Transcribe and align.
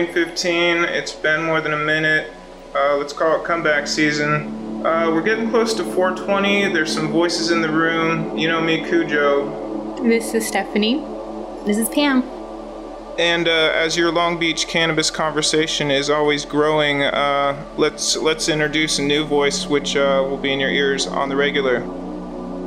Green 0.00 0.14
15. 0.14 0.84
It's 0.84 1.12
been 1.12 1.44
more 1.44 1.60
than 1.60 1.74
a 1.74 1.78
minute. 1.78 2.32
Uh, 2.74 2.96
let's 2.96 3.12
call 3.12 3.38
it 3.38 3.44
comeback 3.44 3.86
season. 3.86 4.82
Uh, 4.86 5.10
we're 5.12 5.20
getting 5.20 5.50
close 5.50 5.74
to 5.74 5.84
420. 5.84 6.72
There's 6.72 6.90
some 6.90 7.08
voices 7.08 7.50
in 7.50 7.60
the 7.60 7.68
room. 7.68 8.38
You 8.38 8.48
know 8.48 8.62
me, 8.62 8.82
Cujo. 8.82 10.02
This 10.02 10.32
is 10.32 10.46
Stephanie. 10.48 11.04
This 11.66 11.76
is 11.76 11.90
Pam. 11.90 12.22
And 13.18 13.46
uh, 13.46 13.72
as 13.74 13.94
your 13.94 14.10
Long 14.10 14.38
Beach 14.38 14.66
cannabis 14.66 15.10
conversation 15.10 15.90
is 15.90 16.08
always 16.08 16.46
growing, 16.46 17.02
uh, 17.02 17.62
let's 17.76 18.16
let's 18.16 18.48
introduce 18.48 18.98
a 18.98 19.02
new 19.02 19.26
voice, 19.26 19.66
which 19.66 19.96
uh, 19.96 20.24
will 20.26 20.38
be 20.38 20.50
in 20.50 20.60
your 20.60 20.70
ears 20.70 21.06
on 21.06 21.28
the 21.28 21.36
regular. 21.36 21.80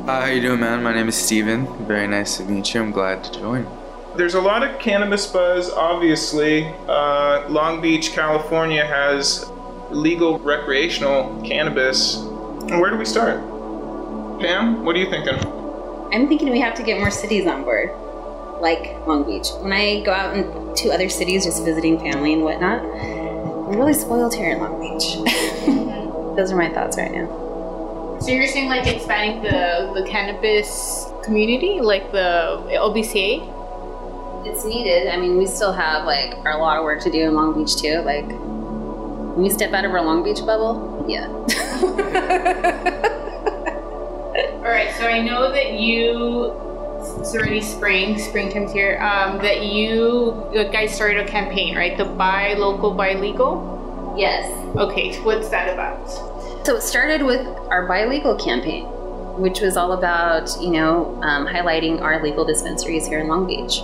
Hi, 0.06 0.22
how 0.22 0.28
you 0.28 0.42
doing, 0.42 0.60
man? 0.60 0.84
My 0.84 0.94
name 0.94 1.08
is 1.08 1.16
Steven. 1.16 1.66
Very 1.88 2.06
nice 2.06 2.38
to 2.38 2.44
meet 2.44 2.76
you. 2.76 2.82
I'm 2.82 2.92
glad 2.92 3.24
to 3.24 3.32
join. 3.32 3.83
There's 4.16 4.36
a 4.36 4.42
lot 4.42 4.62
of 4.62 4.80
cannabis 4.80 5.26
buzz, 5.26 5.72
obviously. 5.72 6.68
Uh, 6.88 7.50
Long 7.50 7.82
Beach, 7.82 8.12
California 8.12 8.86
has 8.86 9.50
legal 9.90 10.38
recreational 10.38 11.42
cannabis. 11.42 12.18
And 12.18 12.80
where 12.80 12.92
do 12.92 12.98
we 12.98 13.06
start? 13.06 13.40
Pam, 14.40 14.86
what 14.86 14.96
are 14.96 15.00
you 15.00 15.10
thinking? 15.10 15.36
I'm 16.14 16.28
thinking 16.28 16.52
we 16.52 16.60
have 16.60 16.76
to 16.76 16.84
get 16.84 17.00
more 17.00 17.10
cities 17.10 17.48
on 17.48 17.64
board, 17.64 17.90
like 18.62 18.96
Long 19.08 19.24
Beach. 19.24 19.48
When 19.62 19.74
I 19.74 20.04
go 20.04 20.12
out 20.12 20.38
in, 20.38 20.76
to 20.76 20.90
other 20.90 21.10
cities 21.10 21.46
just 21.46 21.66
visiting 21.66 21.98
family 21.98 22.34
and 22.34 22.44
whatnot, 22.44 22.84
we're 22.84 23.78
really 23.78 23.96
spoiled 23.96 24.36
here 24.36 24.52
in 24.52 24.60
Long 24.60 24.80
Beach. 24.80 25.16
Those 26.38 26.52
are 26.52 26.56
my 26.56 26.70
thoughts 26.70 26.98
right 26.98 27.12
now. 27.12 28.20
So 28.22 28.30
you're 28.30 28.46
saying 28.46 28.70
like 28.70 28.86
expanding 28.86 29.42
the 29.42 29.92
the 30.00 30.08
cannabis 30.08 31.08
community, 31.24 31.82
like 31.82 32.12
the 32.12 32.62
LBCA? 32.70 33.53
It's 34.46 34.66
needed. 34.66 35.08
I 35.08 35.18
mean, 35.18 35.38
we 35.38 35.46
still 35.46 35.72
have 35.74 36.06
like 36.06 36.34
a 36.46 36.58
lot 36.58 36.78
of 36.78 36.84
work 36.84 37.02
to 37.04 37.12
do 37.12 37.22
in 37.22 37.34
Long 37.34 37.54
Beach 37.54 37.76
too. 37.78 38.02
Like 38.02 38.28
when 38.28 39.42
we 39.44 39.50
step 39.50 39.74
out 39.74 39.86
of 39.86 39.92
our 39.92 40.04
Long 40.04 40.24
Beach 40.24 40.40
bubble, 40.46 41.06
yeah. 41.08 41.28
All 44.64 44.70
right. 44.70 44.94
So 44.98 45.08
I 45.08 45.22
know 45.22 45.52
that 45.52 45.74
you. 45.80 46.60
It's 47.20 47.36
already 47.36 47.60
spring. 47.62 48.18
Springtime's 48.18 48.72
here. 48.72 48.98
Um, 49.02 49.38
that 49.40 49.64
you, 49.66 50.50
you 50.54 50.64
guys 50.72 50.96
started 50.96 51.18
a 51.18 51.28
campaign, 51.28 51.76
right? 51.76 51.98
The 51.98 52.06
buy 52.06 52.54
local, 52.54 52.94
buy 52.94 53.14
legal. 53.16 54.16
yes. 54.18 54.50
Okay. 54.78 55.20
What's 55.22 55.50
that 55.50 55.74
about? 55.74 56.10
So 56.66 56.78
it 56.78 56.82
started 56.82 57.24
with 57.24 57.46
our 57.70 57.86
Buy 57.88 58.06
Legal 58.06 58.36
campaign, 58.38 58.86
which 59.38 59.60
was 59.60 59.76
all 59.76 59.92
about, 59.92 60.50
you 60.62 60.70
know, 60.72 61.20
um, 61.22 61.46
highlighting 61.46 62.02
our 62.02 62.24
legal 62.24 62.46
dispensaries 62.46 63.06
here 63.06 63.20
in 63.20 63.28
Long 63.28 63.46
Beach. 63.46 63.82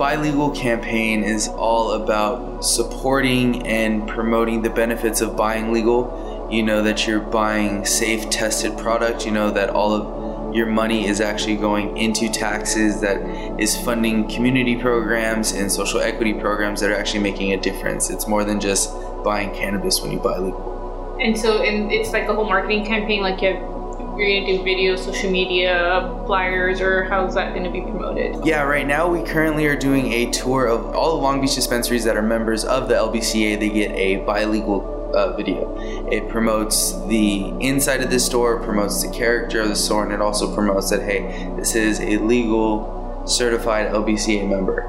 Buy 0.00 0.16
Legal 0.16 0.50
campaign 0.52 1.22
is 1.22 1.46
all 1.46 1.92
about 1.92 2.64
supporting 2.64 3.66
and 3.66 4.08
promoting 4.08 4.62
the 4.62 4.70
benefits 4.70 5.20
of 5.20 5.36
buying 5.36 5.74
legal. 5.74 6.48
You 6.50 6.62
know 6.62 6.82
that 6.82 7.06
you're 7.06 7.20
buying 7.20 7.84
safe, 7.84 8.30
tested 8.30 8.78
product. 8.78 9.26
You 9.26 9.32
know 9.32 9.50
that 9.50 9.68
all 9.68 9.92
of 9.92 10.54
your 10.54 10.64
money 10.64 11.06
is 11.06 11.20
actually 11.20 11.56
going 11.56 11.98
into 11.98 12.30
taxes 12.30 13.02
that 13.02 13.20
is 13.60 13.76
funding 13.76 14.26
community 14.26 14.74
programs 14.74 15.52
and 15.52 15.70
social 15.70 16.00
equity 16.00 16.32
programs 16.32 16.80
that 16.80 16.90
are 16.90 16.96
actually 16.96 17.20
making 17.20 17.52
a 17.52 17.60
difference. 17.60 18.08
It's 18.08 18.26
more 18.26 18.42
than 18.42 18.58
just 18.58 18.94
buying 19.22 19.54
cannabis 19.54 20.00
when 20.00 20.12
you 20.12 20.18
buy 20.18 20.38
legal. 20.38 21.18
And 21.20 21.38
so, 21.38 21.62
and 21.62 21.92
it's 21.92 22.14
like 22.14 22.26
a 22.26 22.34
whole 22.34 22.48
marketing 22.48 22.86
campaign. 22.86 23.20
Like 23.20 23.42
you 23.42 23.52
have, 23.52 23.79
you're 24.20 24.40
gonna 24.40 24.58
do 24.58 24.62
video, 24.62 24.96
social 24.96 25.30
media, 25.30 26.22
flyers, 26.26 26.80
or 26.80 27.04
how's 27.04 27.34
that 27.34 27.54
gonna 27.54 27.70
be 27.70 27.80
promoted? 27.80 28.44
Yeah, 28.44 28.62
right 28.62 28.86
now 28.86 29.08
we 29.08 29.22
currently 29.22 29.66
are 29.66 29.76
doing 29.76 30.12
a 30.12 30.30
tour 30.30 30.66
of 30.66 30.94
all 30.94 31.16
the 31.16 31.22
Long 31.22 31.40
Beach 31.40 31.54
dispensaries 31.54 32.04
that 32.04 32.16
are 32.16 32.22
members 32.22 32.64
of 32.64 32.88
the 32.88 32.94
LBCA. 32.94 33.58
They 33.58 33.70
get 33.70 33.92
a 33.92 34.16
Buy 34.24 34.44
Legal 34.44 35.12
uh, 35.14 35.36
video. 35.36 35.76
It 36.10 36.28
promotes 36.28 36.92
the 37.06 37.48
inside 37.60 38.02
of 38.02 38.10
the 38.10 38.20
store, 38.20 38.62
promotes 38.62 39.02
the 39.02 39.12
character 39.12 39.60
of 39.60 39.68
the 39.68 39.76
store, 39.76 40.04
and 40.04 40.12
it 40.12 40.20
also 40.20 40.54
promotes 40.54 40.90
that 40.90 41.02
hey, 41.02 41.52
this 41.56 41.74
is 41.74 42.00
a 42.00 42.18
legal, 42.18 43.24
certified 43.26 43.88
LBCA 43.92 44.48
member. 44.48 44.82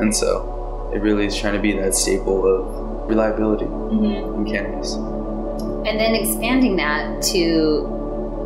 And 0.00 0.14
so, 0.14 0.90
it 0.94 0.98
really 0.98 1.26
is 1.26 1.36
trying 1.36 1.54
to 1.54 1.60
be 1.60 1.72
that 1.72 1.94
staple 1.94 2.46
of 2.46 3.08
reliability 3.08 3.64
in 3.64 4.46
cannabis. 4.46 4.94
And 4.94 5.98
then 5.98 6.14
expanding 6.14 6.76
that 6.76 7.22
to 7.32 7.97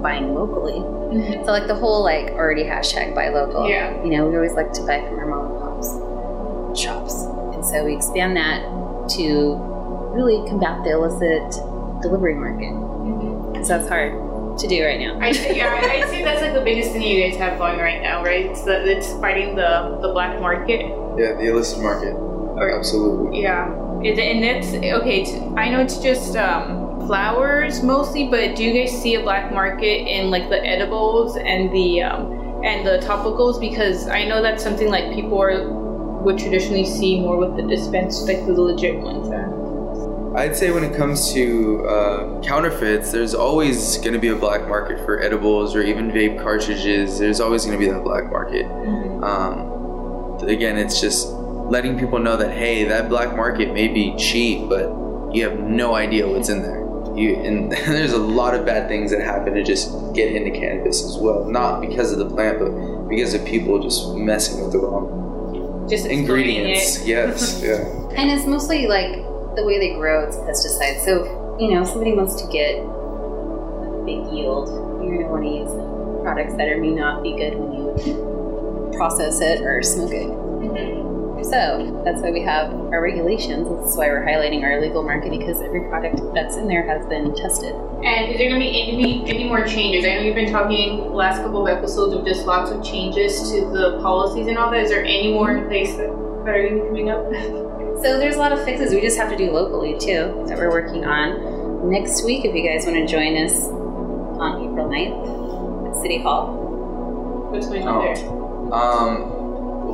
buying 0.02 0.34
locally. 0.34 0.80
So 1.44 1.52
like 1.52 1.66
the 1.68 1.74
whole 1.74 2.02
like 2.02 2.32
already 2.32 2.64
hashtag 2.64 3.14
buy 3.14 3.28
local. 3.28 3.68
Yeah. 3.68 4.02
You 4.02 4.10
know, 4.10 4.28
we 4.28 4.36
always 4.36 4.52
like 4.54 4.72
to 4.74 4.82
buy 4.82 5.00
from 5.06 5.18
our 5.18 5.26
mom 5.26 5.52
and 5.52 5.60
pop's 5.60 6.80
shops. 6.80 7.14
And 7.54 7.64
so 7.64 7.84
we 7.84 7.94
expand 7.94 8.36
that 8.36 8.62
to 9.16 9.54
really 10.14 10.46
combat 10.48 10.82
the 10.84 10.92
illicit 10.92 11.52
delivery 12.02 12.34
market. 12.34 12.72
Because 13.52 13.68
that's 13.68 13.88
hard 13.88 14.58
to 14.58 14.66
do 14.68 14.84
right 14.84 14.98
now. 15.00 15.18
I 15.20 15.28
yeah, 15.30 15.68
I- 15.72 16.02
I'd 16.02 16.24
that's 16.24 16.42
like 16.42 16.54
the 16.54 16.60
biggest 16.60 16.92
thing 16.92 17.02
you 17.02 17.22
guys 17.22 17.36
have 17.36 17.58
going 17.58 17.78
right 17.78 18.02
now, 18.02 18.22
right? 18.24 18.46
It's 18.46 18.62
the, 18.64 18.84
it's 18.90 19.12
fighting 19.14 19.54
the 19.54 19.98
the 20.02 20.08
black 20.12 20.40
market. 20.40 20.80
Yeah, 21.18 21.34
the 21.34 21.46
illicit 21.50 21.80
market. 21.82 22.14
Absolutely. 22.58 23.42
Yeah, 23.42 23.70
It- 24.02 24.18
and 24.18 24.44
it's 24.44 24.68
okay. 24.74 25.22
It's, 25.22 25.32
I 25.56 25.68
know 25.70 25.80
it's 25.80 25.98
just 25.98 26.36
um, 26.36 26.81
flowers 27.06 27.82
mostly, 27.82 28.28
but 28.28 28.56
do 28.56 28.64
you 28.64 28.72
guys 28.72 29.02
see 29.02 29.14
a 29.14 29.22
black 29.22 29.52
market 29.52 30.08
in 30.08 30.30
like 30.30 30.48
the 30.48 30.64
edibles 30.64 31.36
and 31.36 31.72
the 31.72 32.02
um, 32.02 32.62
and 32.64 32.86
the 32.86 33.04
topicals? 33.06 33.60
Because 33.60 34.08
I 34.08 34.24
know 34.24 34.42
that's 34.42 34.62
something 34.62 34.88
like 34.88 35.14
people 35.14 35.40
are 35.40 35.68
would 36.22 36.38
traditionally 36.38 36.84
see 36.84 37.20
more 37.20 37.36
with 37.36 37.56
the 37.56 37.62
dispense, 37.62 38.22
like 38.22 38.46
the 38.46 38.52
legit 38.52 38.98
ones. 39.00 39.28
I'd 40.34 40.56
say 40.56 40.70
when 40.70 40.82
it 40.82 40.96
comes 40.96 41.32
to 41.34 41.86
uh, 41.86 42.40
counterfeits, 42.42 43.12
there's 43.12 43.34
always 43.34 43.98
going 43.98 44.14
to 44.14 44.18
be 44.18 44.28
a 44.28 44.36
black 44.36 44.66
market 44.66 45.04
for 45.04 45.20
edibles 45.20 45.76
or 45.76 45.82
even 45.82 46.10
vape 46.10 46.42
cartridges. 46.42 47.18
There's 47.18 47.38
always 47.38 47.66
going 47.66 47.78
to 47.78 47.84
be 47.84 47.90
that 47.92 48.02
black 48.02 48.30
market. 48.30 48.64
Um, 49.22 50.38
again, 50.48 50.78
it's 50.78 51.00
just 51.00 51.28
letting 51.28 51.98
people 51.98 52.18
know 52.18 52.36
that 52.38 52.56
hey, 52.56 52.84
that 52.84 53.10
black 53.10 53.36
market 53.36 53.74
may 53.74 53.88
be 53.88 54.16
cheap, 54.16 54.68
but 54.70 54.90
you 55.34 55.46
have 55.48 55.60
no 55.60 55.94
idea 55.94 56.26
what's 56.26 56.48
in 56.48 56.62
there. 56.62 56.81
You 57.14 57.36
and 57.36 57.70
there's 57.86 58.12
a 58.12 58.18
lot 58.18 58.54
of 58.54 58.64
bad 58.64 58.88
things 58.88 59.10
that 59.10 59.20
happen 59.20 59.54
to 59.54 59.62
just 59.62 59.92
get 60.14 60.34
into 60.34 60.50
cannabis 60.50 61.04
as 61.04 61.16
well. 61.18 61.44
Not 61.44 61.80
because 61.80 62.12
of 62.12 62.18
the 62.18 62.28
plant, 62.28 62.58
but 62.58 63.08
because 63.08 63.34
of 63.34 63.44
people 63.44 63.82
just 63.82 64.14
messing 64.14 64.62
with 64.62 64.72
the 64.72 64.78
wrong 64.78 65.86
Just 65.88 66.06
ingredients. 66.06 67.06
Yes, 67.06 67.62
yeah. 67.64 67.84
And 68.16 68.30
it's 68.30 68.46
mostly 68.46 68.86
like 68.86 69.12
the 69.56 69.64
way 69.64 69.78
they 69.78 69.94
grow 69.94 70.26
it's 70.26 70.36
pesticides. 70.36 71.04
So, 71.04 71.56
you 71.60 71.74
know, 71.74 71.82
if 71.82 71.88
somebody 71.88 72.12
wants 72.12 72.40
to 72.40 72.48
get 72.48 72.78
a 72.78 74.02
big 74.04 74.32
yield, 74.32 74.68
you're 75.04 75.18
going 75.18 75.24
to 75.24 75.28
want 75.28 75.44
to 75.44 75.50
use 75.50 76.22
products 76.22 76.54
that 76.54 76.68
are, 76.68 76.78
may 76.78 76.90
not 76.90 77.22
be 77.22 77.36
good 77.36 77.54
when 77.54 77.72
you 77.72 78.92
process 78.96 79.40
it 79.40 79.60
or 79.62 79.82
smoke 79.82 80.12
it. 80.12 80.28
Mm-hmm. 80.28 81.01
So 81.44 82.02
that's 82.04 82.20
why 82.22 82.30
we 82.30 82.40
have 82.42 82.72
our 82.72 83.02
regulations. 83.02 83.68
That's 83.68 83.96
why 83.96 84.08
we're 84.08 84.24
highlighting 84.24 84.62
our 84.62 84.80
legal 84.80 85.02
market 85.02 85.30
because 85.30 85.60
every 85.60 85.80
product 85.88 86.20
that's 86.34 86.56
in 86.56 86.68
there 86.68 86.86
has 86.86 87.04
been 87.06 87.34
tested. 87.34 87.74
And 88.04 88.30
is 88.32 88.38
there 88.38 88.48
going 88.48 88.60
to 88.60 88.66
be 88.66 88.92
any, 88.92 89.28
any 89.28 89.44
more 89.44 89.64
changes? 89.66 90.04
I 90.04 90.14
know 90.14 90.20
you've 90.22 90.34
been 90.34 90.50
talking 90.52 91.12
last 91.12 91.42
couple 91.42 91.66
of 91.66 91.76
episodes 91.76 92.14
of 92.14 92.24
just 92.24 92.46
lots 92.46 92.70
of 92.70 92.82
changes 92.84 93.50
to 93.50 93.60
the 93.70 93.98
policies 94.02 94.46
and 94.46 94.56
all 94.58 94.70
that. 94.70 94.80
Is 94.80 94.90
there 94.90 95.04
any 95.04 95.32
more 95.32 95.50
in 95.56 95.66
place 95.66 95.90
that, 95.96 96.08
that 96.08 96.54
are 96.54 96.68
going 96.68 96.78
to 96.78 96.82
be 96.82 96.88
coming 96.88 97.10
up? 97.10 97.68
So 98.02 98.18
there's 98.18 98.34
a 98.34 98.38
lot 98.38 98.50
of 98.50 98.64
fixes 98.64 98.92
we 98.92 99.00
just 99.00 99.16
have 99.16 99.30
to 99.30 99.36
do 99.36 99.52
locally 99.52 99.96
too 99.96 100.44
that 100.48 100.58
we're 100.58 100.70
working 100.70 101.04
on. 101.04 101.88
Next 101.88 102.24
week, 102.24 102.44
if 102.44 102.52
you 102.52 102.66
guys 102.68 102.84
want 102.84 102.96
to 102.96 103.06
join 103.06 103.36
us 103.36 103.52
on 103.68 104.60
April 104.64 104.88
9th 104.88 105.88
at 105.94 106.02
City 106.02 106.18
Hall. 106.18 107.48
What's 107.52 107.68
going 107.68 107.86
on 107.86 107.94
Oh. 107.94 108.02
there? 108.02 108.16
Um, 108.72 109.30
well, 109.30 109.31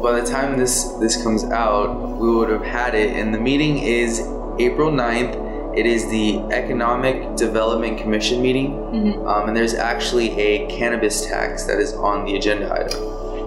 by 0.02 0.20
the 0.20 0.26
time 0.26 0.58
this 0.58 0.84
this 1.00 1.20
comes 1.22 1.44
out, 1.44 2.18
we 2.18 2.30
would 2.34 2.50
have 2.50 2.62
had 2.64 2.94
it, 2.94 3.10
and 3.16 3.32
the 3.34 3.38
meeting 3.38 3.78
is 3.78 4.20
April 4.58 4.90
9th. 4.90 5.46
It 5.76 5.86
is 5.86 6.08
the 6.08 6.38
Economic 6.50 7.36
Development 7.36 7.98
Commission 7.98 8.42
meeting, 8.42 8.70
Mhm. 8.92 9.26
um, 9.28 9.48
and 9.48 9.56
there's 9.56 9.74
actually 9.74 10.36
a 10.40 10.66
cannabis 10.66 11.26
tax 11.26 11.64
that 11.64 11.78
is 11.78 11.94
on 11.94 12.24
the 12.24 12.34
agenda 12.36 12.72
item. 12.72 13.00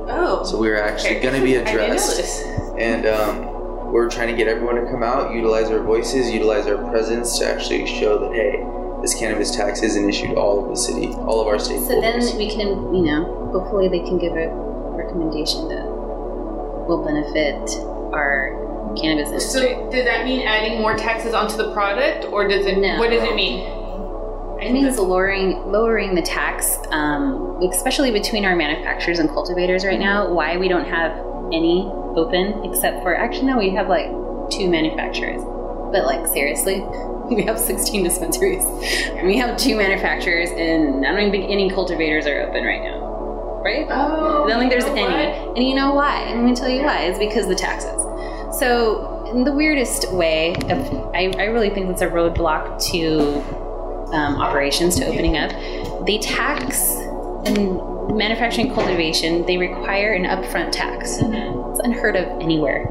Oh. 0.09 0.43
So 0.43 0.57
we're 0.57 0.81
actually 0.81 1.19
going 1.19 1.35
to 1.35 1.41
be 1.41 1.57
I 1.59 1.63
didn't 1.63 1.75
know 1.77 1.83
addressed, 1.83 2.17
this. 2.17 2.43
and 2.77 3.05
um, 3.05 3.91
we're 3.91 4.09
trying 4.09 4.29
to 4.29 4.35
get 4.35 4.47
everyone 4.47 4.75
to 4.75 4.85
come 4.89 5.03
out, 5.03 5.33
utilize 5.33 5.69
our 5.71 5.79
voices, 5.81 6.31
utilize 6.31 6.67
our 6.67 6.77
presence 6.89 7.37
to 7.39 7.47
actually 7.47 7.85
show 7.87 8.17
that 8.19 8.31
hey, 8.33 8.63
this 9.01 9.13
cannabis 9.15 9.51
tax 9.55 9.81
isn't 9.83 10.07
issued 10.07 10.29
to 10.29 10.35
all 10.35 10.63
of 10.63 10.69
the 10.69 10.77
city, 10.77 11.07
all 11.27 11.41
of 11.41 11.47
our 11.47 11.55
stakeholders. 11.55 11.87
So 11.87 11.99
then 12.01 12.37
we 12.37 12.49
can, 12.49 12.93
you 12.95 13.01
know, 13.03 13.49
hopefully 13.51 13.89
they 13.89 13.99
can 13.99 14.17
give 14.19 14.33
a 14.33 14.47
recommendation 14.95 15.67
that 15.69 15.85
will 16.91 17.03
benefit 17.03 17.57
our 18.13 18.95
cannabis 18.99 19.51
So 19.51 19.89
does 19.89 20.03
that 20.03 20.25
mean 20.25 20.45
adding 20.45 20.81
more 20.81 20.95
taxes 20.95 21.33
onto 21.33 21.55
the 21.55 21.71
product, 21.73 22.25
or 22.25 22.47
does 22.47 22.65
it? 22.65 22.77
No. 22.77 22.99
What 22.99 23.09
does 23.09 23.23
it 23.23 23.35
mean? 23.35 23.61
It 24.61 24.73
means 24.73 24.99
lowering 24.99 25.71
lowering 25.71 26.13
the 26.13 26.21
tax, 26.21 26.77
um, 26.91 27.57
especially 27.71 28.11
between 28.11 28.45
our 28.45 28.55
manufacturers 28.55 29.17
and 29.19 29.29
cultivators 29.29 29.85
right 29.85 29.99
now. 29.99 30.31
Why 30.31 30.57
we 30.57 30.67
don't 30.67 30.85
have 30.85 31.11
any 31.53 31.89
open 32.15 32.63
except 32.65 33.01
for 33.01 33.15
actually 33.15 33.47
no, 33.47 33.57
we 33.57 33.69
have 33.71 33.87
like 33.87 34.07
two 34.51 34.69
manufacturers. 34.69 35.41
But 35.91 36.05
like 36.05 36.27
seriously, 36.27 36.81
we 37.31 37.43
have 37.43 37.57
16 37.57 38.03
dispensaries. 38.03 38.65
We 39.23 39.37
have 39.37 39.57
two 39.57 39.77
manufacturers, 39.77 40.49
and 40.51 41.05
I 41.05 41.11
don't 41.11 41.21
even 41.21 41.31
think 41.31 41.49
any 41.49 41.69
cultivators 41.69 42.27
are 42.27 42.41
open 42.41 42.63
right 42.63 42.83
now. 42.83 43.00
Right? 43.63 43.87
Oh, 43.89 44.45
I 44.45 44.49
don't 44.49 44.59
think 44.59 44.71
there's 44.71 44.85
you 44.85 44.95
know 44.95 45.07
any. 45.07 45.31
what? 45.31 45.57
And 45.57 45.67
you 45.67 45.75
know 45.75 45.93
why? 45.93 46.21
And 46.23 46.41
let 46.41 46.49
me 46.49 46.55
tell 46.55 46.69
you 46.69 46.83
why. 46.83 47.03
It's 47.03 47.19
because 47.19 47.43
of 47.43 47.49
the 47.49 47.55
taxes. 47.55 48.01
So, 48.57 49.29
in 49.31 49.43
the 49.43 49.51
weirdest 49.51 50.11
way, 50.11 50.53
of, 50.69 51.11
I, 51.15 51.31
I 51.37 51.45
really 51.45 51.69
think 51.69 51.89
it's 51.89 52.01
a 52.01 52.07
roadblock 52.07 52.81
to 52.91 53.19
um, 54.13 54.41
operations, 54.41 54.97
to 54.97 55.05
opening 55.05 55.37
up. 55.37 55.51
They 56.05 56.17
tax 56.17 56.95
in 57.45 57.79
manufacturing 58.17 58.73
cultivation, 58.73 59.45
they 59.45 59.57
require 59.57 60.13
an 60.13 60.25
upfront 60.25 60.71
tax. 60.71 61.17
It's 61.19 61.79
unheard 61.79 62.15
of 62.17 62.25
anywhere. 62.41 62.87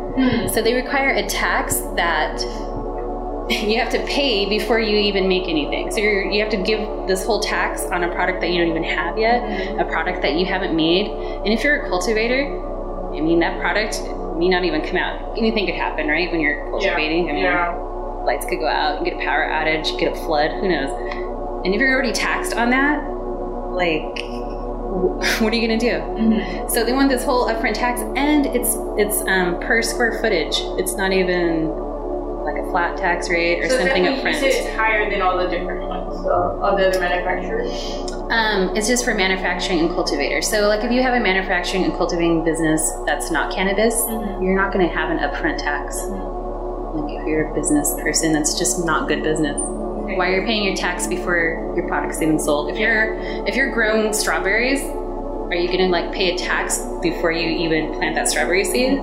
So, 0.53 0.63
they 0.63 0.75
require 0.75 1.11
a 1.11 1.27
tax 1.27 1.81
that 1.97 2.41
you 3.51 3.79
have 3.79 3.91
to 3.91 3.99
pay 4.07 4.49
before 4.49 4.79
you 4.79 4.97
even 4.97 5.29
make 5.29 5.49
anything. 5.49 5.91
So 5.91 5.99
you're, 5.99 6.31
you 6.31 6.41
have 6.41 6.51
to 6.51 6.57
give 6.63 6.81
this 7.09 7.25
whole 7.25 7.41
tax 7.41 7.83
on 7.87 8.05
a 8.05 8.09
product 8.13 8.41
that 8.41 8.51
you 8.51 8.59
don't 8.61 8.69
even 8.71 8.85
have 8.85 9.19
yet, 9.19 9.79
a 9.79 9.85
product 9.85 10.23
that 10.23 10.35
you 10.35 10.47
haven't 10.47 10.75
made. 10.77 11.07
And 11.07 11.49
if 11.49 11.65
you're 11.65 11.85
a 11.85 11.89
cultivator, 11.89 12.47
I 13.15 13.21
mean 13.21 13.41
that 13.41 13.61
product 13.61 14.01
may 14.39 14.49
not 14.49 14.65
even 14.65 14.83
come 14.83 14.97
out. 14.97 15.37
Anything 15.37 15.67
could 15.67 15.75
happen, 15.75 16.09
right? 16.09 16.31
When 16.31 16.41
you're 16.41 16.71
cultivating, 16.71 17.29
I 17.29 17.33
mean, 17.33 17.43
yeah. 17.43 17.75
lights 18.25 18.47
could 18.47 18.61
go 18.61 18.69
out, 18.69 19.01
you 19.01 19.11
get 19.11 19.21
a 19.21 19.25
power 19.25 19.47
outage, 19.49 19.93
you 19.93 19.99
get 19.99 20.13
a 20.13 20.17
flood, 20.17 20.51
who 20.53 20.69
knows? 20.69 20.91
And 21.65 21.75
if 21.75 21.81
you're 21.81 21.93
already 21.93 22.13
taxed 22.13 22.55
on 22.55 22.71
that, 22.71 23.03
like, 23.73 24.23
what 25.41 25.53
are 25.53 25.57
you 25.57 25.67
gonna 25.67 25.79
do? 25.79 25.99
Mhm. 25.99 26.71
So 26.71 26.85
they 26.85 26.93
want 26.93 27.11
this 27.11 27.25
whole 27.25 27.47
upfront 27.49 27.75
tax, 27.75 28.01
and 28.17 28.47
it's 28.47 28.77
it's 28.97 29.21
um, 29.29 29.61
per 29.61 29.83
square 29.83 30.19
footage. 30.21 30.57
It's 30.79 30.95
not 30.95 31.13
even 31.13 31.69
like 32.45 32.57
a 32.57 32.71
flat 32.71 32.97
tax 32.97 33.29
rate 33.29 33.61
or 33.63 33.69
So 33.69 33.79
something 33.79 34.07
up 34.07 34.21
front. 34.23 34.37
it's 34.43 34.75
higher 34.77 35.09
than 35.11 35.21
all 35.23 35.37
the 35.39 35.47
different 35.49 35.87
ones, 35.89 36.15
so 36.23 36.59
all 36.63 36.77
the 36.77 36.89
other 36.89 37.01
manufacturers. 37.01 37.71
Um, 38.31 38.75
it's 38.77 38.87
just 38.89 39.05
for 39.05 39.15
manufacturing 39.15 39.81
and 39.81 39.91
cultivators. 39.91 40.49
So, 40.49 40.69
like, 40.69 40.85
if 40.85 40.91
you 40.93 41.03
have 41.03 41.15
a 41.15 41.21
manufacturing 41.21 41.85
and 41.85 41.93
cultivating 41.95 42.45
business 42.45 42.81
that's 43.07 43.31
not 43.31 43.53
cannabis, 43.53 43.95
Mhm. 44.03 44.43
you're 44.43 44.57
not 44.57 44.73
going 44.73 44.87
to 44.89 44.95
have 44.95 45.11
an 45.11 45.19
upfront 45.19 45.59
tax. 45.59 46.01
Like, 46.09 47.13
if 47.21 47.27
you're 47.27 47.51
a 47.51 47.55
business 47.55 47.95
person, 48.03 48.33
that's 48.33 48.55
just 48.59 48.85
not 48.87 49.09
good 49.09 49.23
business. 49.23 49.57
Why 49.59 50.29
are 50.29 50.33
you're 50.37 50.47
paying 50.47 50.65
your 50.65 50.77
tax 50.77 51.07
before 51.07 51.73
your 51.77 51.87
product's 51.87 52.21
even 52.23 52.39
sold? 52.39 52.71
If 52.71 52.79
you're 52.79 53.15
if 53.47 53.55
you're 53.55 53.71
growing 53.71 54.13
strawberries, 54.13 54.83
are 54.83 55.55
you 55.55 55.69
going 55.69 55.81
to 55.81 55.87
like 55.89 56.11
pay 56.13 56.35
a 56.35 56.39
tax 56.39 56.79
before 57.03 57.31
you 57.33 57.49
even 57.49 57.93
plant 57.95 58.15
that 58.17 58.29
strawberry 58.29 58.65
seed? 58.65 59.01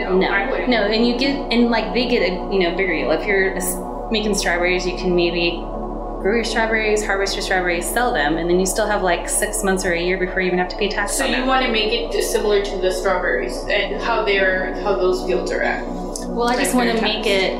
No, 0.00 0.18
No, 0.18 0.66
no, 0.66 0.82
and 0.84 1.06
you 1.06 1.18
get 1.18 1.36
and 1.52 1.70
like 1.70 1.92
they 1.94 2.06
get 2.08 2.22
a 2.22 2.32
you 2.52 2.58
know 2.60 2.76
bigger 2.76 2.92
deal. 2.94 3.10
If 3.12 3.26
you're 3.26 3.54
making 4.10 4.34
strawberries, 4.34 4.86
you 4.86 4.96
can 4.96 5.14
maybe 5.14 5.50
grow 6.20 6.34
your 6.34 6.44
strawberries, 6.44 7.04
harvest 7.04 7.34
your 7.34 7.42
strawberries, 7.42 7.88
sell 7.88 8.12
them, 8.12 8.36
and 8.36 8.48
then 8.50 8.60
you 8.60 8.66
still 8.66 8.86
have 8.86 9.02
like 9.02 9.28
six 9.28 9.62
months 9.64 9.84
or 9.86 9.92
a 9.92 10.00
year 10.02 10.18
before 10.18 10.40
you 10.42 10.48
even 10.48 10.58
have 10.58 10.68
to 10.68 10.76
pay 10.76 10.88
tax 10.88 11.16
So 11.16 11.24
you 11.24 11.36
them. 11.36 11.46
want 11.46 11.64
to 11.64 11.72
make 11.72 11.92
it 11.92 12.22
similar 12.24 12.62
to 12.62 12.76
the 12.78 12.92
strawberries 12.92 13.56
and 13.70 14.00
how 14.02 14.24
they're 14.24 14.74
how 14.82 14.96
those 14.96 15.24
fields 15.26 15.50
are 15.50 15.62
at. 15.62 15.86
Well, 16.28 16.48
I 16.48 16.56
just 16.56 16.74
want 16.74 16.90
to 16.94 17.00
make 17.02 17.24
it 17.26 17.54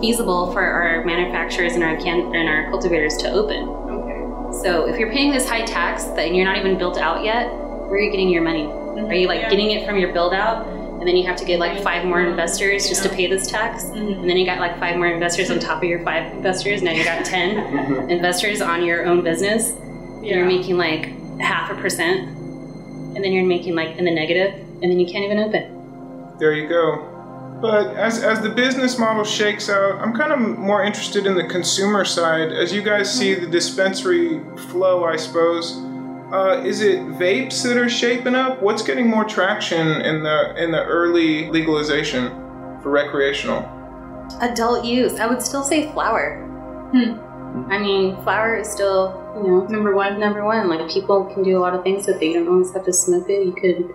feasible 0.00 0.52
for 0.52 0.60
our 0.62 1.04
manufacturers 1.04 1.72
and 1.74 1.82
our 1.82 1.96
can 1.96 2.34
and 2.36 2.48
our 2.48 2.70
cultivators 2.70 3.16
to 3.18 3.30
open. 3.32 3.68
Okay. 3.68 4.62
So 4.62 4.86
if 4.88 4.96
you're 4.98 5.10
paying 5.10 5.32
this 5.32 5.48
high 5.48 5.64
tax 5.64 6.04
that 6.04 6.34
you're 6.34 6.44
not 6.44 6.56
even 6.56 6.78
built 6.78 6.98
out 6.98 7.24
yet, 7.24 7.48
where 7.50 7.94
are 7.94 8.00
you 8.00 8.10
getting 8.12 8.28
your 8.28 8.42
money? 8.42 8.62
Mm-hmm. 8.64 9.06
Are 9.06 9.14
you 9.14 9.26
like 9.26 9.40
Yeah. 9.40 9.50
getting 9.50 9.72
it 9.72 9.84
from 9.86 9.98
your 9.98 10.12
build 10.12 10.32
out? 10.34 10.66
And 10.98 11.06
then 11.06 11.16
you 11.16 11.26
have 11.26 11.36
to 11.36 11.44
get 11.44 11.60
like 11.60 11.80
five 11.82 12.04
more 12.04 12.20
investors 12.20 12.88
just 12.88 13.02
to 13.04 13.08
pay 13.08 13.28
this 13.28 13.46
tax. 13.48 13.84
Mhm. 13.84 14.20
And 14.20 14.28
then 14.28 14.36
you 14.36 14.44
got 14.44 14.58
like 14.58 14.78
five 14.80 14.96
more 14.96 15.06
investors 15.06 15.50
on 15.50 15.58
top 15.60 15.82
of 15.82 15.88
your 15.88 16.00
five 16.00 16.32
investors. 16.32 16.82
Now 16.82 16.90
you 16.90 17.04
got 17.04 17.24
10 17.24 18.10
investors 18.10 18.60
on 18.60 18.84
your 18.84 19.06
own 19.06 19.22
business. 19.22 19.74
You're 20.22 20.44
making 20.44 20.76
like 20.76 21.12
half 21.40 21.70
a 21.70 21.74
percent. 21.74 22.28
And 23.14 23.24
then 23.24 23.32
you're 23.32 23.46
making 23.46 23.74
like 23.74 23.96
in 23.96 24.04
the 24.04 24.10
negative, 24.10 24.54
And 24.82 24.90
then 24.90 25.00
you 25.00 25.06
can't 25.06 25.24
even 25.24 25.38
open. 25.38 26.36
There 26.38 26.52
you 26.52 26.68
go. 26.68 27.04
But 27.60 27.96
as, 27.96 28.22
as 28.22 28.40
the 28.40 28.50
business 28.50 28.98
model 28.98 29.24
shakes 29.24 29.68
out, 29.68 30.00
I'm 30.00 30.14
kind 30.14 30.32
of 30.32 30.38
more 30.38 30.84
interested 30.84 31.26
in 31.26 31.34
the 31.34 31.44
consumer 31.44 32.04
side. 32.04 32.52
As 32.52 32.72
you 32.72 32.82
guys 32.82 33.12
see 33.12 33.34
the 33.34 33.48
dispensary 33.48 34.40
flow, 34.70 35.04
I 35.04 35.16
suppose, 35.16 35.76
uh, 36.32 36.62
is 36.64 36.80
it 36.82 37.00
vapes 37.18 37.62
that 37.62 37.76
are 37.76 37.88
shaping 37.88 38.34
up? 38.34 38.62
What's 38.62 38.82
getting 38.82 39.08
more 39.08 39.24
traction 39.24 39.86
in 40.02 40.22
the 40.22 40.54
in 40.62 40.70
the 40.70 40.82
early 40.84 41.48
legalization 41.50 42.28
for 42.82 42.90
recreational? 42.90 43.60
Adult 44.40 44.84
use. 44.84 45.18
I 45.18 45.26
would 45.26 45.42
still 45.42 45.62
say 45.62 45.90
flower. 45.92 46.44
Hmm. 46.92 47.72
I 47.72 47.78
mean, 47.78 48.22
flower 48.22 48.56
is 48.56 48.68
still, 48.70 49.14
you 49.36 49.42
know, 49.42 49.66
Number 49.66 49.94
one. 49.96 50.20
number 50.20 50.44
one. 50.44 50.68
Like 50.68 50.88
people 50.90 51.24
can 51.32 51.42
do 51.42 51.56
a 51.56 51.60
lot 51.60 51.74
of 51.74 51.82
things 51.82 52.06
with 52.06 52.20
it. 52.20 52.26
You 52.26 52.34
don't 52.34 52.48
always 52.48 52.72
have 52.74 52.84
to 52.84 52.92
smoke 52.92 53.26
it. 53.30 53.46
You 53.46 53.52
could 53.52 53.94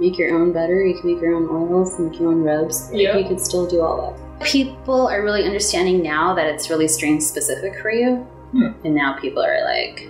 make 0.00 0.18
your 0.18 0.34
own 0.34 0.52
butter. 0.52 0.84
You 0.84 1.00
can 1.00 1.12
make 1.12 1.22
your 1.22 1.34
own 1.34 1.48
oils. 1.48 1.98
Make 1.98 2.18
your 2.18 2.30
own 2.32 2.42
rubs. 2.42 2.90
Yeah. 2.92 3.16
You 3.16 3.28
could 3.28 3.40
still 3.40 3.66
do 3.68 3.80
all 3.82 4.16
that. 4.38 4.46
People 4.46 5.06
are 5.08 5.22
really 5.22 5.44
understanding 5.44 6.02
now 6.02 6.34
that 6.34 6.46
it's 6.46 6.70
really 6.70 6.88
strain 6.88 7.20
specific 7.20 7.80
for 7.80 7.90
you, 7.92 8.16
Hmm. 8.52 8.68
and 8.84 8.94
now 8.94 9.16
people 9.20 9.42
are 9.44 9.62
like, 9.64 10.08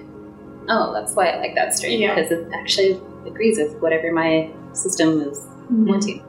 "Oh, 0.69 0.93
that's 0.93 1.15
why 1.15 1.29
I 1.31 1.39
like 1.39 1.55
that 1.55 1.75
strain 1.75 2.01
Yeah. 2.01 2.15
because 2.15 2.31
it 2.31 2.49
actually 2.55 3.01
agrees 3.27 3.59
with 3.59 3.81
whatever 3.81 4.13
my 4.13 4.51
system 4.73 5.21
is 5.23 5.47
wanting." 5.71 6.25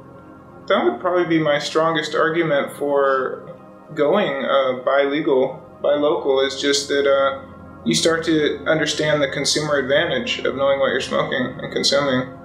That 0.68 0.83
would 0.86 1.00
probably 1.00 1.25
be 1.25 1.39
my 1.44 1.59
strongest 1.59 2.15
argument 2.15 2.74
for 2.74 3.56
going 3.95 4.45
uh, 4.45 4.83
buy 4.86 5.03
legal, 5.03 5.62
buy 5.81 5.95
local. 5.95 6.41
Is 6.41 6.62
just 6.62 6.88
that 6.89 7.07
uh, 7.07 7.41
you 7.86 7.95
start 7.95 8.24
to 8.25 8.63
understand 8.65 9.21
the 9.21 9.30
consumer 9.30 9.77
advantage 9.77 10.39
of 10.39 10.56
knowing 10.56 10.80
what 10.80 10.88
you're 10.88 11.01
smoking 11.01 11.57
and 11.59 11.71
consuming. 11.74 12.36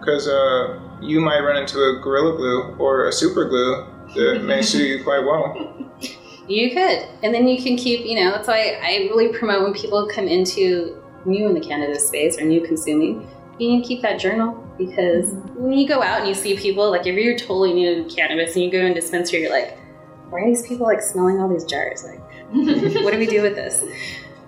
Because 0.00 0.26
uh, 0.26 0.80
you 1.02 1.20
might 1.20 1.40
run 1.40 1.56
into 1.56 1.78
a 1.78 2.00
gorilla 2.02 2.36
glue 2.36 2.74
or 2.78 3.06
a 3.06 3.12
super 3.12 3.44
glue 3.44 3.84
that 4.14 4.42
may 4.44 4.62
suit 4.62 4.88
you 4.88 5.04
quite 5.04 5.20
well. 5.20 5.54
You 6.48 6.70
could. 6.70 7.06
And 7.22 7.34
then 7.34 7.46
you 7.46 7.62
can 7.62 7.76
keep, 7.76 8.06
you 8.06 8.14
know, 8.18 8.30
that's 8.30 8.48
why 8.48 8.78
I 8.82 9.08
really 9.10 9.28
promote 9.28 9.62
when 9.62 9.74
people 9.74 10.08
come 10.08 10.26
into 10.26 10.97
new 11.24 11.46
in 11.46 11.54
the 11.54 11.60
cannabis 11.60 12.06
space 12.06 12.38
or 12.38 12.44
new 12.44 12.60
consuming, 12.60 13.28
you 13.58 13.68
need 13.68 13.82
to 13.82 13.88
keep 13.88 14.02
that 14.02 14.20
journal 14.20 14.64
because 14.78 15.26
mm-hmm. 15.26 15.62
when 15.62 15.72
you 15.72 15.88
go 15.88 16.02
out 16.02 16.20
and 16.20 16.28
you 16.28 16.34
see 16.34 16.56
people, 16.56 16.90
like 16.90 17.06
if 17.06 17.14
you're 17.14 17.36
totally 17.36 17.72
new 17.72 18.04
to 18.04 18.14
cannabis 18.14 18.54
and 18.54 18.64
you 18.64 18.70
go 18.70 18.78
in 18.78 18.92
a 18.92 18.94
dispensary, 18.94 19.40
you're 19.40 19.50
like, 19.50 19.78
why 20.30 20.40
are 20.40 20.46
these 20.46 20.66
people 20.66 20.86
like 20.86 21.02
smelling 21.02 21.40
all 21.40 21.48
these 21.48 21.64
jars? 21.64 22.04
Like, 22.04 22.20
what 23.02 23.12
do 23.12 23.18
we 23.18 23.26
do 23.26 23.42
with 23.42 23.54
this? 23.54 23.84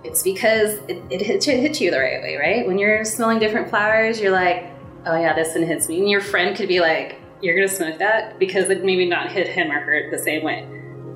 It's 0.03 0.23
because 0.23 0.75
it, 0.87 1.03
it 1.09 1.21
hits, 1.21 1.47
it 1.47 1.59
hits 1.59 1.81
you 1.81 1.91
the 1.91 1.99
right 1.99 2.21
way, 2.21 2.37
right? 2.37 2.65
When 2.65 2.77
you're 2.77 3.03
smelling 3.05 3.39
different 3.39 3.69
flowers, 3.69 4.19
you're 4.19 4.31
like, 4.31 4.71
oh 5.05 5.19
yeah, 5.19 5.33
this 5.33 5.53
one 5.55 5.65
hits 5.65 5.89
me. 5.89 5.99
And 5.99 6.09
your 6.09 6.21
friend 6.21 6.55
could 6.55 6.67
be 6.67 6.79
like, 6.79 7.19
you're 7.41 7.55
gonna 7.55 7.67
smoke 7.67 7.97
that 7.99 8.39
because 8.39 8.69
it 8.69 8.83
maybe 8.83 9.07
not 9.07 9.31
hit 9.31 9.47
him 9.47 9.71
or 9.71 9.79
her 9.79 10.09
the 10.11 10.19
same 10.19 10.43
way, 10.43 10.59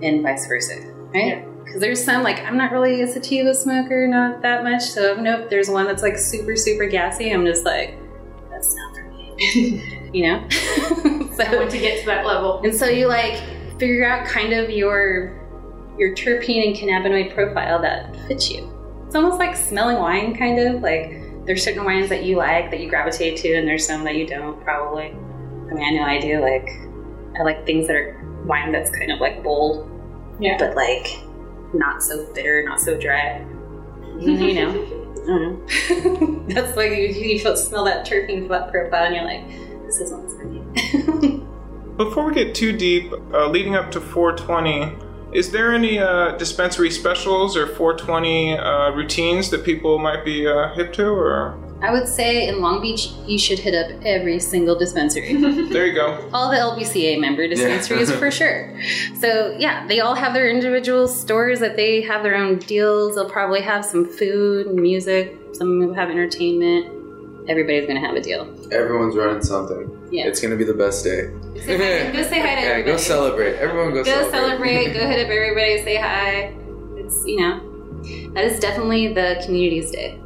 and 0.01 0.23
vice 0.23 0.47
versa, 0.47 0.91
right? 1.13 1.45
Because 1.65 1.81
there's 1.81 2.03
some 2.03 2.23
like 2.23 2.39
I'm 2.43 2.57
not 2.57 2.71
really 2.71 3.01
a 3.01 3.07
sativa 3.07 3.53
smoker, 3.53 4.07
not 4.07 4.41
that 4.43 4.63
much. 4.63 4.83
So 4.83 5.13
if 5.13 5.17
nope, 5.19 5.49
there's 5.49 5.69
one 5.69 5.85
that's 5.85 6.03
like 6.03 6.17
super 6.17 6.55
super 6.55 6.85
gassy. 6.85 7.31
I'm 7.31 7.45
just 7.45 7.65
like, 7.65 7.97
that's 8.49 8.73
not 8.75 8.95
for 8.95 9.03
me, 9.11 10.09
you 10.13 10.27
know. 10.27 10.47
so 10.49 11.43
I 11.43 11.55
want 11.55 11.71
to 11.71 11.79
get 11.79 11.99
to 12.01 12.05
that 12.05 12.25
level. 12.25 12.61
and 12.63 12.73
so 12.73 12.85
you 12.85 13.07
like 13.07 13.41
figure 13.79 14.05
out 14.07 14.25
kind 14.27 14.53
of 14.53 14.69
your 14.69 15.41
your 15.97 16.13
terpene 16.15 16.67
and 16.67 16.75
cannabinoid 16.75 17.33
profile 17.33 17.81
that 17.81 18.15
fits 18.27 18.49
you. 18.51 18.71
It's 19.07 19.15
almost 19.15 19.39
like 19.39 19.55
smelling 19.55 19.97
wine, 19.97 20.35
kind 20.37 20.59
of 20.59 20.81
like 20.81 21.21
there's 21.45 21.63
certain 21.63 21.83
wines 21.83 22.09
that 22.09 22.23
you 22.23 22.37
like 22.37 22.71
that 22.71 22.79
you 22.79 22.89
gravitate 22.89 23.37
to, 23.37 23.53
and 23.55 23.67
there's 23.67 23.85
some 23.85 24.03
that 24.03 24.15
you 24.15 24.25
don't. 24.27 24.61
Probably. 24.63 25.07
I 25.07 25.73
mean, 25.73 25.83
I 25.83 25.89
know 25.91 26.03
I 26.03 26.19
do. 26.19 26.39
Like 26.41 26.69
I 27.39 27.43
like 27.43 27.65
things 27.65 27.87
that 27.87 27.95
are 27.95 28.43
wine 28.45 28.71
that's 28.71 28.91
kind 28.91 29.11
of 29.11 29.19
like 29.19 29.43
bold, 29.43 29.89
Yeah. 30.39 30.57
but 30.59 30.75
like 30.75 31.07
not 31.77 32.03
so 32.03 32.25
bitter, 32.33 32.63
not 32.63 32.79
so 32.79 32.97
dry. 32.99 33.45
You 34.17 34.53
know. 34.53 35.05
I 35.25 35.27
don't. 35.27 36.47
That's 36.49 36.77
like 36.77 36.91
you, 36.91 37.07
you 37.07 37.39
feel, 37.39 37.57
smell 37.57 37.83
that 37.85 38.05
terpene 38.05 38.47
profile, 38.47 39.05
and 39.05 39.15
you're 39.15 39.25
like, 39.25 39.47
"This 39.85 39.99
isn't 39.99 40.29
for 40.31 40.45
me." 40.45 41.43
Before 41.97 42.25
we 42.25 42.33
get 42.33 42.53
too 42.53 42.71
deep, 42.71 43.11
uh, 43.33 43.47
leading 43.47 43.75
up 43.75 43.89
to 43.91 44.01
420, 44.01 44.95
is 45.33 45.51
there 45.51 45.73
any 45.73 45.99
uh, 45.99 46.37
dispensary 46.37 46.91
specials 46.91 47.57
or 47.57 47.67
420 47.67 48.57
uh, 48.57 48.91
routines 48.91 49.49
that 49.49 49.63
people 49.63 49.97
might 49.97 50.23
be 50.23 50.47
uh, 50.47 50.73
hip 50.75 50.93
to? 50.93 51.07
Or 51.07 51.57
I 51.87 51.91
would 51.91 52.07
say 52.07 52.47
in 52.47 52.61
Long 52.61 52.81
Beach, 52.81 53.09
you 53.27 53.37
should 53.37 53.59
hit 53.59 53.75
up 53.75 54.01
every 54.03 54.39
single 54.39 54.75
dispensary. 54.77 55.35
there 55.71 55.85
you 55.85 55.93
go. 55.93 56.27
all 56.33 56.49
the 56.49 56.57
LBCA 56.57 57.19
member 57.19 57.47
dispensaries 57.47 58.11
for 58.11 58.31
sure. 58.39 58.75
So 59.19 59.55
yeah, 59.59 59.85
they 59.85 59.99
all 59.99 60.15
have 60.15 60.33
their 60.33 60.49
individual 60.49 61.07
stores 61.07 61.59
that 61.59 61.75
they 61.75 62.01
have 62.01 62.23
their 62.23 62.35
own 62.35 62.57
deals. 62.57 63.15
They'll 63.15 63.29
probably 63.29 63.61
have 63.61 63.85
some 63.85 64.05
food 64.07 64.65
and 64.67 64.75
music. 64.81 65.37
Some 65.53 65.79
will 65.79 65.93
have 65.93 66.09
entertainment. 66.09 66.85
everybody's 67.47 67.85
gonna 67.87 67.99
have 68.07 68.15
a 68.15 68.21
deal. 68.21 68.41
Everyone's 68.71 69.15
running 69.15 69.43
something. 69.43 69.85
Yeah. 70.11 70.25
It's 70.27 70.41
gonna 70.41 70.55
be 70.55 70.63
the 70.63 70.73
best 70.73 71.03
day. 71.03 71.29
Say 71.61 71.77
hi- 71.77 72.11
go 72.11 72.23
say 72.23 72.39
hi 72.39 72.55
to 72.55 72.61
Yeah, 72.65 72.67
everybody. 72.73 72.83
go 72.83 72.97
celebrate. 72.97 73.55
Everyone 73.57 73.93
go, 73.93 74.03
Go 74.03 74.11
celebrate. 74.31 74.31
celebrate. 74.31 74.93
Go 74.93 75.07
hit 75.07 75.25
up 75.25 75.31
everybody. 75.31 75.83
Say 75.83 75.95
hi. 75.97 76.31
It's 76.97 77.23
you 77.27 77.37
know, 77.41 77.53
that 78.33 78.43
is 78.45 78.59
definitely 78.59 79.13
the 79.13 79.39
community's 79.45 79.91
day. 79.91 80.19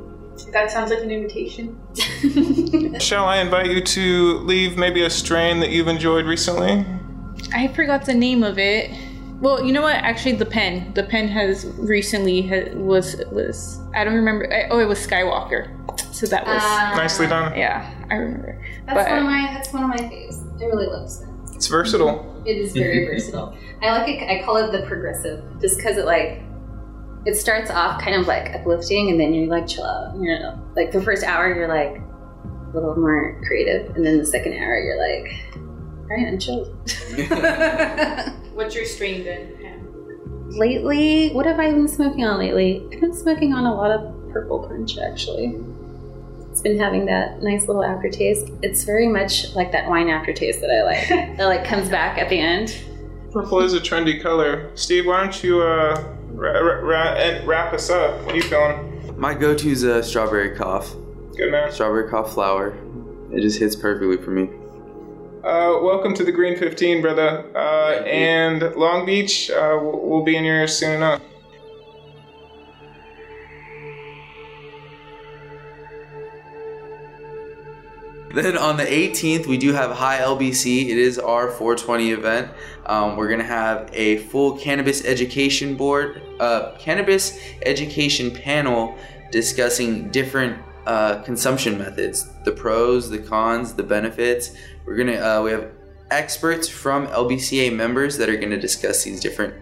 That 0.51 0.71
sounds 0.71 0.89
like 0.91 1.01
an 1.01 1.11
invitation. 1.11 1.77
Shall 2.99 3.25
I 3.25 3.37
invite 3.37 3.67
you 3.71 3.81
to 3.81 4.37
leave 4.39 4.77
maybe 4.77 5.03
a 5.03 5.09
strain 5.09 5.59
that 5.59 5.69
you've 5.69 5.87
enjoyed 5.87 6.25
recently? 6.25 6.85
I 7.53 7.67
forgot 7.69 8.05
the 8.05 8.13
name 8.13 8.43
of 8.43 8.57
it. 8.59 8.91
Well, 9.41 9.63
you 9.63 9.71
know 9.71 9.81
what? 9.81 9.95
Actually, 9.95 10.33
the 10.33 10.45
pen. 10.45 10.93
The 10.93 11.03
pen 11.03 11.27
has 11.29 11.65
recently 11.77 12.41
ha- 12.41 12.73
was 12.75 13.15
was 13.31 13.79
I 13.95 14.03
don't 14.03 14.15
remember. 14.15 14.51
I, 14.53 14.67
oh, 14.69 14.79
it 14.79 14.85
was 14.85 14.99
Skywalker. 15.05 15.75
So 16.13 16.25
that 16.27 16.45
was 16.45 16.61
Uh, 16.61 16.95
Nicely 16.97 17.27
done. 17.27 17.57
yeah. 17.57 17.89
I 18.11 18.15
remember. 18.15 18.61
That's 18.85 18.97
But- 18.97 19.09
one 19.09 19.19
of 19.19 19.23
my. 19.25 19.49
That's 19.53 19.71
one 19.73 19.83
of 19.83 19.89
my 19.89 19.97
faves. 19.97 20.61
I 20.61 20.65
really 20.65 20.87
love 20.87 21.03
this. 21.03 21.19
pen. 21.19 21.55
It's 21.55 21.67
versatile. 21.67 22.43
It 22.45 22.57
is 22.57 22.73
very 22.73 23.05
versatile. 23.11 23.55
I 23.81 23.97
like 23.97 24.09
it. 24.09 24.29
I 24.29 24.43
call 24.43 24.57
it 24.57 24.71
the 24.73 24.85
progressive, 24.87 25.41
just 25.61 25.77
because 25.77 25.95
it 25.97 26.05
like 26.05 26.41
it 27.25 27.35
starts 27.35 27.69
off 27.69 28.01
kind 28.01 28.15
of 28.15 28.27
like 28.27 28.53
uplifting, 28.55 29.09
and 29.09 29.19
then 29.19 29.33
you're 29.33 29.47
like 29.47 29.67
chill 29.67 29.85
out. 29.85 30.15
You 30.15 30.39
know, 30.39 30.59
like 30.75 30.91
the 30.91 31.01
first 31.01 31.23
hour 31.23 31.53
you're 31.53 31.67
like 31.67 32.01
a 32.01 32.71
little 32.73 32.95
more 32.95 33.41
creative, 33.45 33.95
and 33.95 34.05
then 34.05 34.17
the 34.17 34.25
second 34.25 34.53
hour 34.53 34.79
you're 34.79 34.97
like, 34.97 35.33
all 35.55 36.07
right, 36.09 36.27
I'm 36.27 36.39
chilled. 36.39 36.67
What's 38.53 38.75
your 38.75 38.85
strain 38.85 39.23
been? 39.23 39.55
Lately, 40.51 41.29
what 41.29 41.45
have 41.45 41.59
I 41.59 41.71
been 41.71 41.87
smoking 41.87 42.25
on 42.25 42.39
lately? 42.39 42.83
I've 42.91 43.01
been 43.01 43.13
smoking 43.13 43.53
on 43.53 43.65
a 43.65 43.73
lot 43.73 43.91
of 43.91 44.31
purple 44.31 44.67
punch 44.67 44.97
actually. 44.97 45.59
It's 46.49 46.61
been 46.61 46.79
having 46.79 47.05
that 47.05 47.43
nice 47.43 47.67
little 47.67 47.83
aftertaste. 47.83 48.51
It's 48.63 48.83
very 48.83 49.07
much 49.07 49.53
like 49.55 49.71
that 49.71 49.87
wine 49.87 50.09
aftertaste 50.09 50.61
that 50.61 50.71
I 50.71 50.83
like. 50.83 51.07
that 51.37 51.45
like 51.45 51.63
comes 51.63 51.87
back 51.87 52.17
at 52.17 52.29
the 52.29 52.39
end. 52.39 52.75
Purple 53.31 53.61
is 53.61 53.73
a 53.73 53.79
trendy 53.79 54.19
color. 54.21 54.71
Steve, 54.75 55.05
why 55.05 55.21
don't 55.21 55.43
you 55.43 55.61
uh, 55.61 56.15
ra- 56.39 56.51
ra- 56.59 56.79
ra- 56.81 57.13
and 57.15 57.45
wrap 57.47 57.73
us 57.73 57.89
up? 57.89 58.21
What 58.23 58.33
are 58.33 58.37
you 58.37 58.43
feeling? 58.43 59.13
My 59.17 59.33
go-to 59.33 59.69
is 59.69 59.83
a 59.83 60.01
strawberry 60.01 60.55
cough. 60.55 60.95
Good 61.35 61.51
man. 61.51 61.71
Strawberry 61.71 62.09
cough 62.09 62.33
flower. 62.33 62.77
It 63.31 63.41
just 63.41 63.59
hits 63.59 63.75
perfectly 63.75 64.17
for 64.17 64.31
me. 64.31 64.49
Uh, 65.43 65.79
welcome 65.81 66.13
to 66.15 66.23
the 66.23 66.31
Green 66.31 66.57
15, 66.57 67.01
brother. 67.01 67.45
Uh, 67.55 68.01
and 68.03 68.61
Long 68.75 69.05
Beach, 69.05 69.49
uh, 69.51 69.77
we'll, 69.81 69.99
we'll 70.01 70.23
be 70.23 70.35
in 70.35 70.43
here 70.43 70.67
soon 70.67 70.95
enough. 70.97 71.21
Then 78.33 78.57
on 78.57 78.77
the 78.77 78.83
18th, 78.83 79.47
we 79.47 79.57
do 79.57 79.73
have 79.73 79.89
High 79.91 80.19
LBC. 80.19 80.89
It 80.89 80.97
is 80.97 81.17
our 81.17 81.49
420 81.49 82.11
event. 82.11 82.51
Um, 82.85 83.17
we're 83.17 83.27
gonna 83.27 83.43
have 83.43 83.89
a 83.91 84.17
full 84.17 84.55
cannabis 84.57 85.03
education 85.03 85.75
board, 85.75 86.21
uh, 86.39 86.75
cannabis 86.77 87.39
education 87.65 88.29
panel 88.29 88.95
discussing 89.31 90.09
different 90.09 90.61
uh, 90.85 91.21
consumption 91.23 91.77
methods, 91.79 92.29
the 92.45 92.51
pros, 92.51 93.09
the 93.09 93.17
cons, 93.17 93.73
the 93.73 93.83
benefits. 93.83 94.55
We're 94.85 94.97
gonna 94.97 95.17
uh, 95.17 95.41
we 95.43 95.51
have 95.51 95.71
experts 96.11 96.67
from 96.67 97.07
LBCA 97.07 97.75
members 97.75 98.17
that 98.17 98.29
are 98.29 98.37
gonna 98.37 98.59
discuss 98.59 99.03
these 99.03 99.19
different 99.19 99.55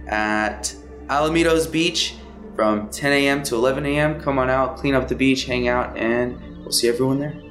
at 0.07 0.75
Alamitos 1.07 1.71
Beach 1.71 2.15
from 2.55 2.89
10 2.89 3.12
a.m. 3.12 3.43
to 3.43 3.55
11 3.55 3.85
a.m. 3.85 4.19
Come 4.21 4.39
on 4.39 4.50
out, 4.50 4.77
clean 4.77 4.95
up 4.95 5.07
the 5.07 5.15
beach, 5.15 5.45
hang 5.45 5.67
out, 5.67 5.95
and 5.97 6.39
we'll 6.59 6.71
see 6.71 6.88
everyone 6.88 7.19
there. 7.19 7.44